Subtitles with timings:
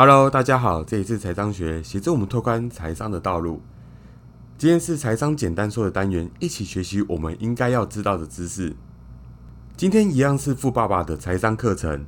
[0.00, 3.60] Hello，大家好，这里是财商学，协助我们拓宽财商的道路。
[4.56, 8.76] 今天是财商简单说的单元，一起学习我们应该要知道的知识。
[9.76, 12.06] 今天一样是富爸爸的财商课程。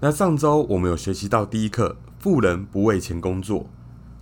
[0.00, 3.66] 那上周我们有学习到第一课，富人不为钱工作。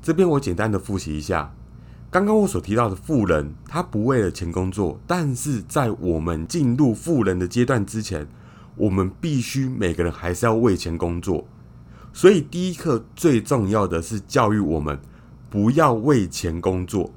[0.02, 1.54] 这边我简单的复习一下，
[2.10, 8.28] 刚刚我所提到的富人，他不为了钱工作，但是在我们进入富人的阶段之前，
[8.76, 11.46] 我们必须每个人还是要为钱工作。
[12.12, 14.98] 所以第一课最重要的是教育我们
[15.48, 17.12] 不要为钱工作，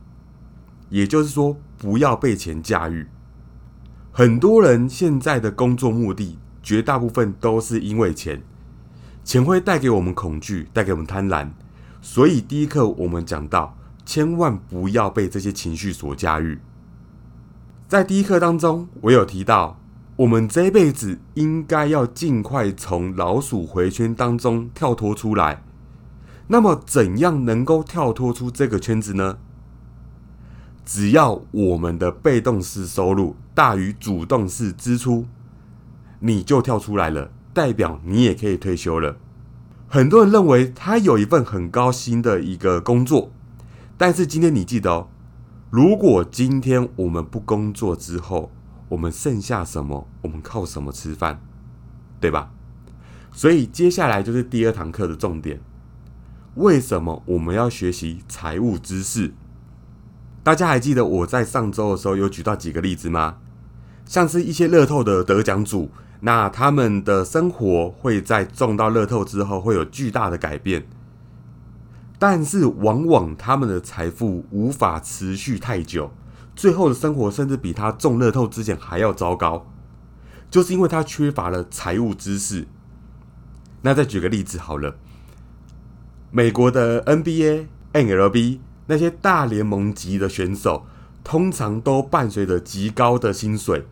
[0.90, 3.08] 也就是说不要被钱驾驭。
[4.12, 8.44] 很多人现在的工作目的，绝大部分都是因为钱，
[9.24, 11.50] 钱会带给我们恐惧，带给我们贪婪。
[12.02, 13.76] 所以第一课我们讲到，
[14.06, 16.60] 千万不要被这些情绪所驾驭。
[17.88, 19.80] 在第一课当中，我有提到，
[20.18, 25.64] 我们这辈子应该要尽快从老鼠回圈当中跳脱出来。
[26.48, 29.40] 那么，怎样能够跳脱出这个圈子呢？
[30.86, 35.26] 只要我们的被动式收入大于主动式支出，
[36.20, 39.18] 你就跳出来了，代表你也可以退休了。
[39.88, 43.32] 很多人认为他有一份很高薪的一个工作，
[43.98, 45.08] 但是今天你记得哦，
[45.72, 48.52] 如果今天我们不工作之后，
[48.94, 50.08] 我们剩下什么？
[50.22, 51.42] 我们靠什么吃饭？
[52.20, 52.52] 对吧？
[53.32, 55.60] 所以接下来就是第二堂课的重点。
[56.56, 59.34] 为什么我们要学习财务知识？
[60.44, 63.38] 大家还记得我在上周的时候有举到几个例子吗？
[64.06, 65.90] 像是一些乐透的得奖主。
[66.20, 70.88] 那他们的生活会在中到乐透之后会有巨大的改变，
[72.18, 76.12] 但是往往他们的财富无法持续太久，
[76.56, 79.68] 最后的生活甚至比他中乐透之前还要糟糕，
[80.50, 82.68] 就是因为他缺乏了财务知识。
[83.82, 84.96] 那再举个例子好了，
[86.32, 90.86] 美国的 NBA、NLB 那些大联盟级的选手，
[91.24, 93.86] 通常都伴随着极高的薪水。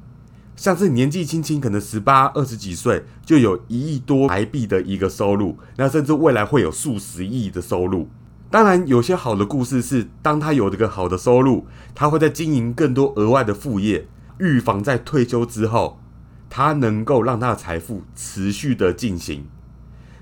[0.55, 8.07] 像是年纪轻轻，可能十八、二十几岁就有一亿多台币的一个收入，那甚至未来会有数十亿的收入。
[8.51, 16.01] 当然，有些好的故事是，当他有这个好的收入，他会在经营更多额外的副业，预防在退休之后，
[16.49, 19.45] 他能够让他的财富持续的进行。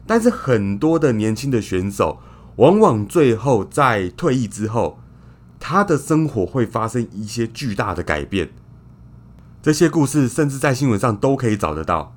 [0.05, 2.19] 但是，很多的年轻的选手，
[2.57, 4.99] 往往最后在退役之后，
[5.59, 8.51] 他的生活会发生一些巨大的改变。
[9.63, 12.15] 这些故事甚至在新闻上都可以找得到，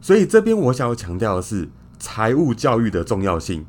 [0.00, 1.70] 所以这边我想要强调的是
[2.00, 3.64] 财务教育的重要性。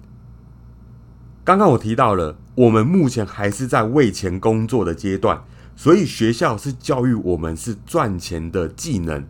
[1.46, 5.44] 刚刚我提到了，我们目前还是在为钱工作的阶段，
[5.76, 9.24] 所以学校是教育我们是赚钱的技能。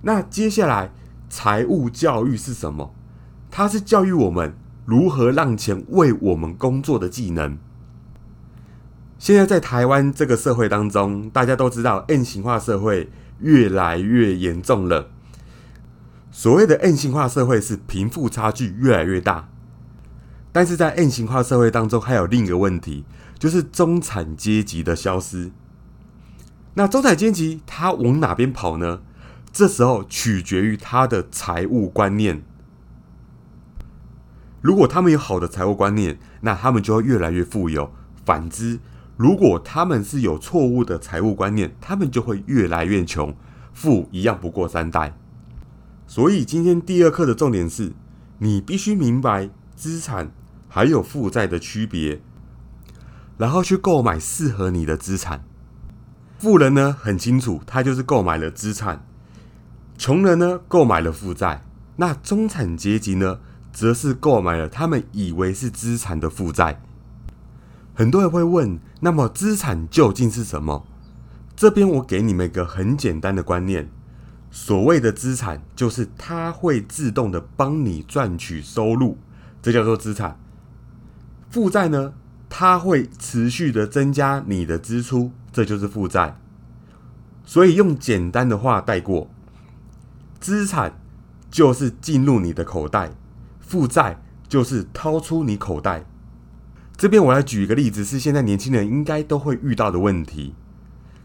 [0.00, 0.90] 那接下来
[1.30, 2.92] 财务教育是什么？
[3.52, 7.56] 它是教育我们如何让钱为我们工作的技能。
[9.16, 13.08] 现在在台湾这个社会当中，大家都知道 N 型化社会
[13.38, 15.10] 越来越严重了。
[16.32, 19.48] 所谓的 N 型化社会是贫富差距越来越大，
[20.52, 23.04] 但是在 N 型化社会当中，还有另一个问题，
[23.38, 25.50] 就是中产阶级的消失。
[26.74, 29.00] 那中产阶级他往哪边跑呢？
[29.52, 32.42] 这时候取决于他的财务观念。
[34.60, 37.90] 如果他们有好的财务观念，那他们就会越来越富有。
[38.24, 38.78] 反之，
[39.16, 43.34] 如果他们是有错误的财务观念，他们就会越来越穷，
[43.72, 45.14] 富一样不过三代。
[46.06, 47.92] 所以今天第二课的重点是，
[48.38, 50.30] 你必须明白资产
[50.74, 52.22] 还有负债的区别，
[53.36, 55.44] 然后去购买适合你的资产。
[56.38, 59.04] 富人呢很清楚，他就是购买了资产；
[59.98, 61.62] 穷人呢购买了负债。
[61.96, 63.40] 那中产阶级呢，
[63.70, 66.80] 则是购买了他们以为是资产的负债。
[67.92, 70.86] 很多人会问：那么资产究竟是什么？
[71.54, 73.90] 这边我给你们一个很简单的观念：
[74.50, 79.18] 所谓的资产，就是它会自动的帮你赚取收入，
[79.60, 80.38] 这叫做资产。
[81.52, 82.14] 负债呢，
[82.48, 86.38] 它会持续的增加你的支出，这就是负债。
[87.44, 89.28] 所以用简单的话带过：
[90.40, 90.98] 资产
[91.50, 93.10] 就是进入你的口袋，
[93.60, 96.06] 负债就是掏出你口袋。
[96.96, 100.54] 这边我来举一个例子，是现在年轻人应该都会遇到的问题。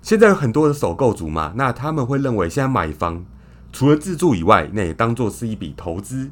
[0.02, 3.26] 现在有很多的首购族嘛，那他们会认为现在买房
[3.72, 6.32] 除了自住以外，那也当做是一笔投资。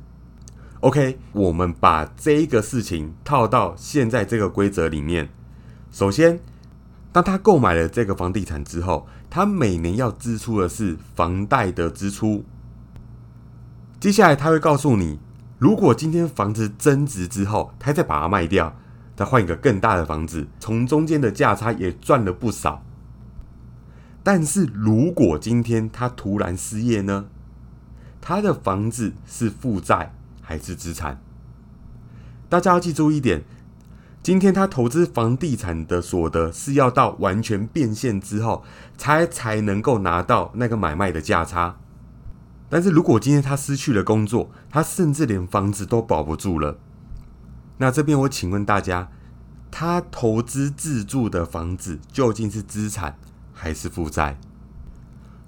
[0.85, 5.29] OK，我们把这一个事情套到现在这个规则里面。
[5.89, 6.39] 首先，
[7.11, 12.45] 当他购买了这个房地产之后，他每年要支出的是房贷的支出。
[13.99, 15.19] 接下来他会告诉你。
[15.57, 18.77] 如果今天房子增值之后，他再把它卖掉，
[19.15, 22.83] 再换一个更大的房子，从中间的价差也赚了不少。
[24.21, 27.25] 但是如果今天他突然失业呢？
[28.21, 30.13] 他的房子是负债
[30.45, 31.19] 还是资产？
[32.47, 33.43] 大家要记住一点：
[34.21, 38.63] 今天他投资房地产的所得是要到完全变现之后，
[38.95, 41.77] 才才能够拿到那个买卖的价差。
[42.69, 46.77] 但是如果今天他失去了工作，他甚至连房子都保不住了。
[47.77, 49.09] 那这边我请问大家，
[49.69, 53.17] 他投资自住的房子究竟是资产
[53.53, 54.37] 还是负债？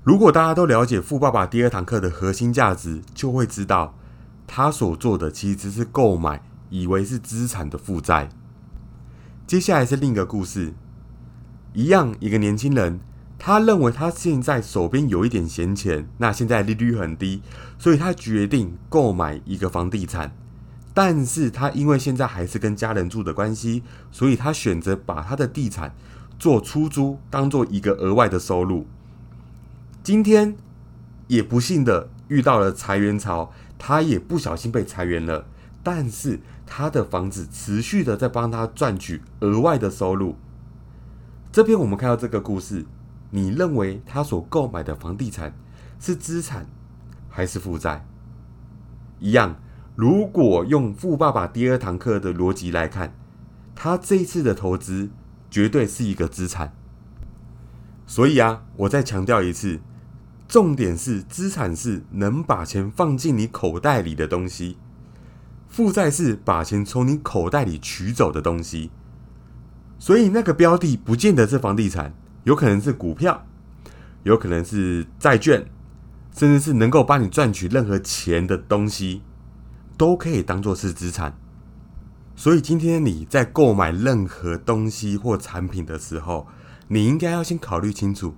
[0.03, 3.95] 如果大家都了解《富爸爸》第二堂课的核心价值，就会知道
[4.47, 8.29] 他所做的其实是购买以为是资产的负债。
[9.45, 10.73] 接下来是另一个故事，
[11.73, 12.99] 一样一个年轻人，
[13.37, 17.41] 他认为他现在手边有一点闲钱，那现在利率很低，
[17.77, 20.35] 所以他决定购买一个房地产。
[20.93, 25.93] 但是他因为现在还是跟家人住的关系，所以他选择把他的地产
[26.39, 28.87] 做出租，当做一个额外的收入。
[30.03, 30.55] 今天
[31.27, 35.45] 也不幸的遇到了裁员潮，他也不小心被裁员了。
[35.83, 40.35] 但是他的房子持续的在帮他赚取额外的收入。
[41.49, 42.85] 这边我们看到这个故事，
[43.31, 45.53] 你认为他所购买的房地产
[45.97, 46.67] 是资产
[47.29, 48.05] 还是负债？
[49.19, 49.55] 一样，
[49.95, 53.15] 如果用富爸爸第二堂课的逻辑来看，
[53.73, 55.09] 他这一次的投资
[55.49, 56.73] 绝对是一个资产。
[58.05, 59.79] 所以啊，我再强调一次。
[60.47, 64.77] 重点是资产是能把钱放进你口袋里的东西，
[65.67, 68.89] 负债是把钱从你口袋里取走的东西。
[69.99, 72.13] 所以那个标的不见得是房地产，
[72.45, 73.45] 有可能是股票，
[74.23, 75.65] 有可能是债券，
[76.33, 79.23] 甚至是能够帮你赚取任何钱的东西，
[79.97, 81.37] 都可以当做是资产。
[82.35, 86.47] 所以今天你在购买任何东西或产品的时候，
[86.87, 88.35] 你应该要先考虑清楚。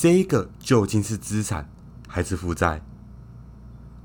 [0.00, 1.68] 这个究竟是资产
[2.06, 2.82] 还是负债？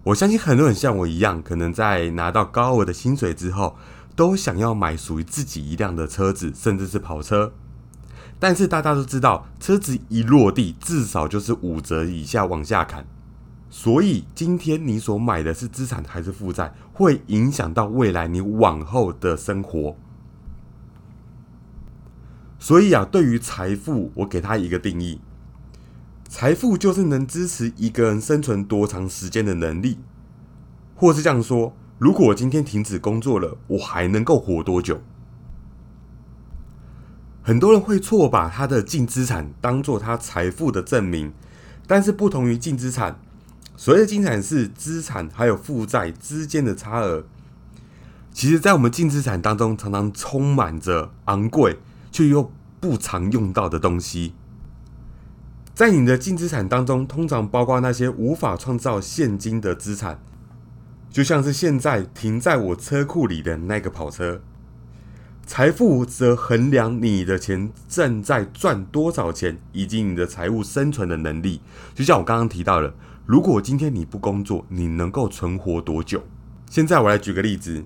[0.05, 3.77] 我相信很多人像我一样，可能在拿到高额的薪水之后，
[4.15, 7.53] 都想要买属于自己一辆的车子，甚至是跑车。
[8.39, 13.05] 但是大家都知道，车子一落地，至少就是五折以下往下砍。
[13.69, 19.95] 所以今天你所买的是资产还是负债，会影响到未来你往后的生活。
[22.57, 25.21] 所以啊，对于财富，我给他一个定义。
[26.35, 29.99] 财富就是能支持一个人生存多长时间的能力，
[30.95, 34.99] 或是这样说：如果我今天停止工作了，我还能够活多久？
[37.43, 41.31] 很多人会错把他的净资产当做他财富的证明，
[41.85, 43.19] 但是不同于净资产，
[43.77, 47.25] 所谓的净资产是资产还有负债之间的差额。
[48.31, 51.77] 其实，在我们净资产当中，常常充满着昂贵
[52.11, 54.33] 却又不常用到的东西。
[55.75, 60.19] 在你的净资产当中，通常包括那些无法创造现金的资产，
[61.09, 64.39] 就像是现在停在我车库里的那个跑车。
[65.47, 71.59] 财富则衡量你的钱正在赚多少钱，以及你的财务生存的能力。
[71.95, 72.93] 就像我刚刚提到了，
[73.25, 76.23] 如果今天你不工作，你能够存活多久？
[76.69, 77.83] 现在我来举个例子：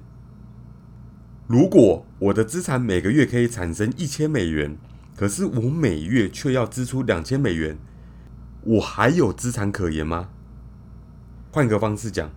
[1.48, 4.78] 如果我的资产每个月可以产生一千美元。
[5.18, 7.76] 可是我每月却要支出两千美元，
[8.64, 10.30] 我还有资产可言吗？
[11.52, 12.30] 换个方式讲，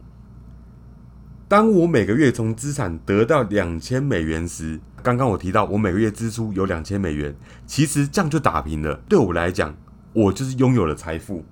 [1.49, 7.35] 当我每个月从资产得到两千美元时，刚刚我提到我每个月支出有两千美元，
[7.67, 9.03] 其实这样就打平了。
[9.09, 9.77] 对我来讲，
[10.13, 11.45] 我就是拥有了财富。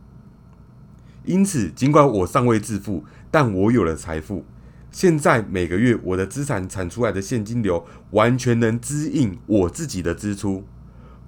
[1.25, 4.44] 因此，尽管我尚未致富，但我有了财富。
[4.90, 10.64] 现在每个月我的资产产出来的现金流，完全能支应我自己的支出。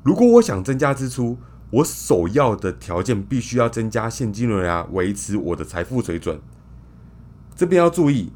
[0.03, 1.37] 如果我想增加支出，
[1.71, 6.41] 我首要的条件必须要增加现金流啊，维持我的财富水准。
[7.55, 8.33] 这边要注意，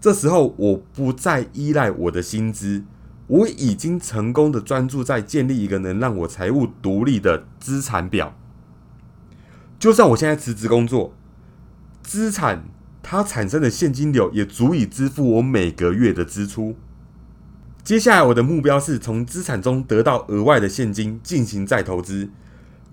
[0.00, 2.84] 这时候我不再依赖我的薪资，
[3.26, 8.34] 我已经成功的专注在建立一个能让我财务独立的资产表。
[9.78, 11.12] 就算我现在辞职工作，
[12.02, 12.64] 资产
[13.02, 16.74] 它产生的现金流也足以支付我每个月的支出。
[17.84, 22.30] 接下来，我的目标是从资产中得到额外的现金进行再投资。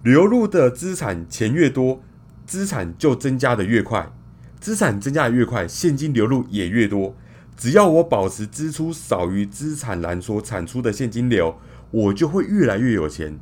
[0.05, 1.99] 流入的资产钱越多，
[2.45, 4.13] 资产就增加的越快。
[4.59, 7.15] 资产增加的越快，现金流入也越多。
[7.57, 11.55] 只要我保持支出少于资产栏所产出的现金流，
[11.89, 13.39] 我就会越来越有钱，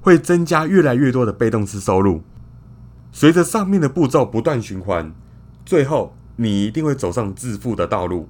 [0.00, 2.24] 会增加越来越多的被动式收入。
[3.12, 5.14] 随着上面的步骤不断循环，
[5.64, 8.28] 最后你一定会走上致富的道路。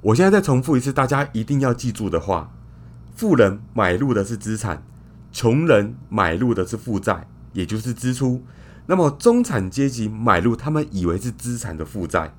[0.00, 2.52] 我现在再重复一次，大家一定要记住的话：
[3.16, 4.84] 富人买入的是资产，
[5.36, 8.42] 穷人买入的是负债，也就是支出。
[8.86, 12.32] 那么中产阶级买入他们以为是资产的负债。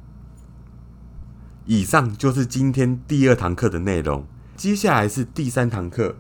[1.67, 4.25] 以上就是今天第二堂课的内容，
[4.55, 6.15] 接下来是第三堂课，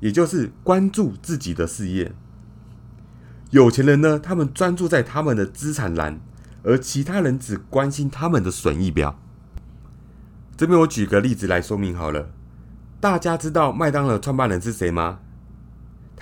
[0.00, 2.14] 也就是关注自己的事业。
[3.50, 6.18] 有钱人呢，他们专注在他们的资产栏，
[6.62, 9.18] 而其他人只关心他们的损益表。
[10.56, 12.30] 这边我举个例子来说明好了，
[12.98, 15.18] 大家知道麦当劳创办人是谁吗？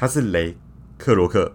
[0.01, 0.57] 他是雷
[0.97, 1.53] 克罗克。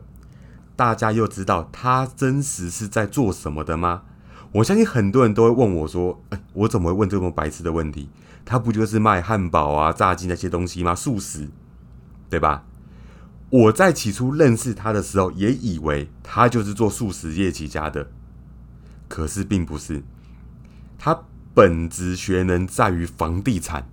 [0.75, 4.03] 大家又知道他真实是在做什么的吗？
[4.51, 8.07] 我相信很多人都会问我说：“哎，我怎么会问这么白痴的问题？
[8.45, 10.93] 他不就是卖汉堡啊、炸鸡那些东西吗？
[10.93, 11.49] 素食，
[12.29, 12.65] 对吧？”
[13.49, 18.11] 我在起初认识他的时候，也以为他就是做素食业起家的，
[19.07, 20.03] 可是并不是。
[20.99, 21.19] 他
[21.55, 23.87] 本职学能在于房地产，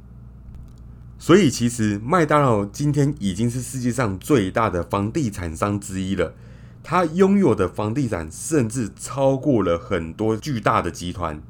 [1.22, 6.34] 所以其实麦当劳今天已经是世界上最大的房地产商之一了。
[6.82, 11.40] 他拥有的房地产甚至超过了很多巨大的集团。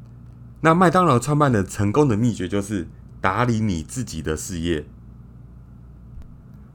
[0.61, 2.87] 那麦当劳创办的成功的秘诀就是
[3.19, 4.85] 打理你自己的事业。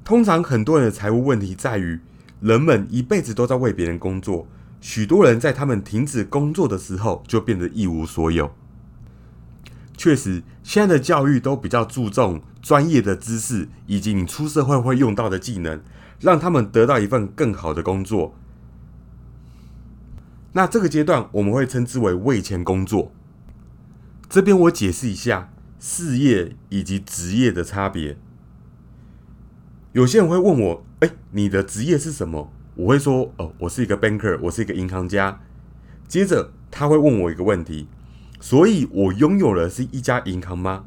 [0.03, 1.99] 通常很多人的财务问题在于，
[2.39, 4.47] 人们一辈子都在为别人工作，
[4.81, 8.55] 许多人在他们停止工作的时候就变得一无所有。
[10.07, 15.81] 确实，现在的教育都比较注重专业的知识以及你出社会会用到的技能，
[16.21, 18.33] 让他们得到一份更好的工作。
[20.53, 23.11] 那这个阶段我们会称之为为钱工作。
[24.29, 28.15] 这边我解释一下事业以及职业的差别。
[29.91, 35.41] 有些人会问我：“哎，你的职业是什么？”我会说：“哦，我是一个 banker，我是一个银行家。”
[36.07, 37.89] 接着他会问我一个问题
[38.39, 40.85] ：“所以我拥有的是一家银行吗？”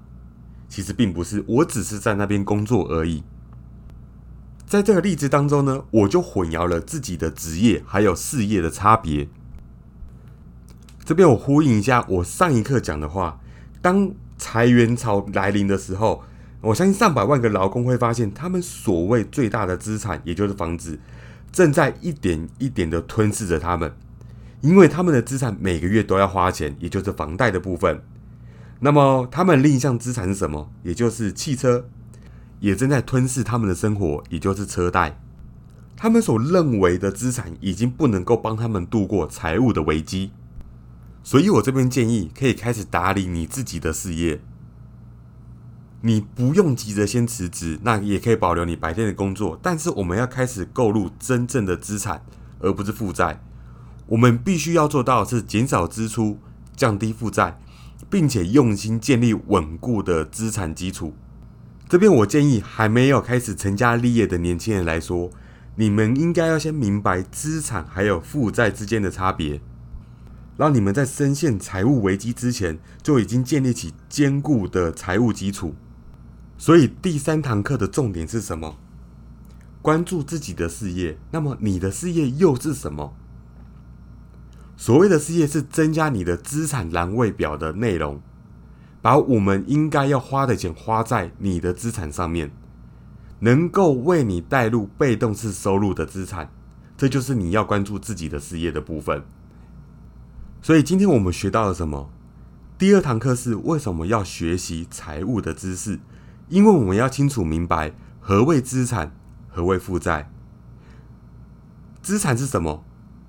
[0.69, 3.25] 其实并不是，我只是在那边工作而已。
[4.67, 9.29] 在这个例子当中呢，我就混淆了自己的职业还有事业的差别。
[11.05, 13.41] 这边我呼应一下我上一课讲的话：
[13.83, 16.23] 当裁员潮来临的时候，
[16.61, 21.01] 我相信上百万个劳工会发现，他们所谓最大的资产，也就是房子，
[21.51, 23.93] 正在一点一点的吞噬着他们，
[24.61, 28.03] 因为他们的资产每个月都要花钱，也就是房贷的部分。
[28.81, 30.71] 那么，他们另一项资产是什么？
[30.83, 31.87] 也就是汽车，
[32.61, 35.21] 也正在吞噬他们的生活，也就是车贷。
[35.97, 40.33] 他们所认为的资产，已经不能够帮他们度过财务的危机。
[41.23, 44.41] 所以我这边建议可以开始打理你自己的事业。
[46.01, 49.59] 你不用急着先辞职，那也可以保留你白天的工作。
[49.61, 52.25] 但是我们要开始购入真正的资产，
[52.61, 53.43] 而不是负债。
[54.11, 56.39] 我们必须要做到是减少支出、
[56.75, 57.61] 降低负债，
[58.11, 61.15] 并且用心建立稳固的资产基础。
[61.89, 65.31] 这边我建议还没有开始成家立业的年轻人来说，
[65.77, 69.61] 你们应该要先明白资产还有负债之间的差别。
[70.57, 75.77] 让你们在深陷财务危机之前，就已经建立起坚固的财务基础。
[76.59, 78.77] 所以第三堂课的重点是什么？
[79.81, 81.17] 关注自己的事业。
[81.31, 83.15] 那么你的事业又是什么？
[84.81, 88.19] 所谓的事业是增加你的资产栏位表的内容，
[89.03, 92.51] 把我们应该要花的钱花在你的资产上面，
[93.41, 96.51] 能够为你带入被动式收入的资产，
[96.97, 99.23] 这就是你要关注自己的事业的部分。
[100.63, 102.09] 所以今天我们学到了什么？
[102.79, 106.01] 第二堂课是为什么要学习财务的知识？
[106.49, 109.15] 因为我们要清楚明白何谓资产，
[109.51, 110.31] 何谓负债。
[112.01, 112.83] 资产是什么？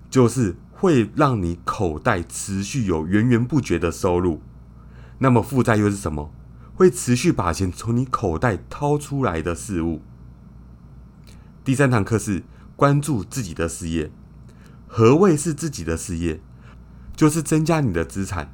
[0.10, 4.42] 就是会让你口袋持续有源源不绝的收入。
[5.20, 6.34] 那么负债又是什么？
[6.74, 10.02] 会持续把钱从你口袋掏出来的事物。
[11.64, 12.42] 第三堂课是
[12.76, 14.10] 关注自己的事业。
[14.88, 16.42] 何谓是自己的事业？
[17.16, 18.52] 就是增加你的资产，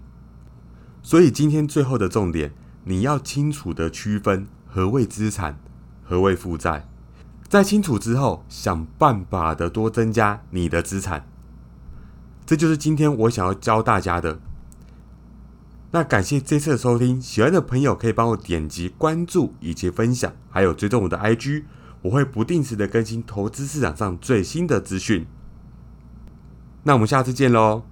[1.02, 2.52] 所以今天最后的重点，
[2.84, 5.58] 你要清楚的区分何谓资产，
[6.04, 6.90] 何谓负债。
[7.48, 11.26] 在清楚之后，想办法的多增加你的资产。
[12.48, 14.40] 这就是今天我想要教大家的。
[15.92, 21.66] 那感谢这次的收听，喜欢的朋友可以帮我点击关注以及分享，还有追踪我的 IG，
[22.04, 25.28] 我会不定时的更新投资市场上最新的资讯。
[26.84, 27.84] 那我们下次见喽。